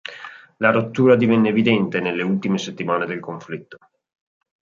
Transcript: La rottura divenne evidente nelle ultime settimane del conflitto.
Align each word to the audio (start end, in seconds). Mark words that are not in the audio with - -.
La 0.57 0.71
rottura 0.71 1.15
divenne 1.15 1.49
evidente 1.49 1.99
nelle 1.99 2.23
ultime 2.23 2.57
settimane 2.57 3.05
del 3.05 3.19
conflitto. 3.19 3.77